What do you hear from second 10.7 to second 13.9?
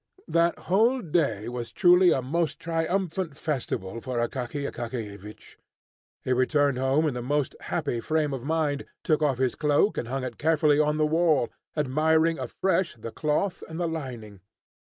on the wall, admiring afresh the cloth and the